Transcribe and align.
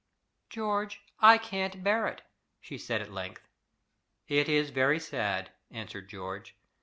"George, 0.49 0.99
I 1.19 1.37
can't 1.37 1.83
bear 1.83 2.07
it!" 2.07 2.23
she 2.59 2.75
said 2.79 3.03
at 3.03 3.11
length. 3.13 3.47
"It 4.27 4.49
is 4.49 4.71
very 4.71 4.99
sad," 4.99 5.51
answered 5.69 6.09
George. 6.09 6.55